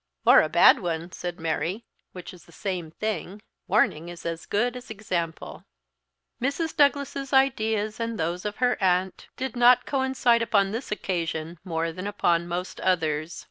"Or 0.25 0.41
a 0.41 0.49
bad 0.49 0.79
one," 0.79 1.11
said 1.11 1.39
Mary, 1.39 1.85
"which 2.11 2.33
is 2.33 2.45
the 2.45 2.51
same 2.51 2.89
thing. 2.89 3.39
Warning 3.67 4.09
is 4.09 4.25
as 4.25 4.47
good 4.47 4.75
as 4.75 4.89
example." 4.89 5.63
Mrs. 6.41 6.75
Douglas's 6.75 7.31
ideas 7.33 7.99
and 7.99 8.17
those 8.17 8.43
of 8.43 8.55
her 8.55 8.81
aunt, 8.83 9.27
did 9.37 9.55
not 9.55 9.85
coincide 9.85 10.41
upon 10.41 10.71
this 10.71 10.91
occasion 10.91 11.59
more 11.63 11.91
than 11.91 12.07
upon 12.07 12.47
most 12.47 12.79
others. 12.79 13.39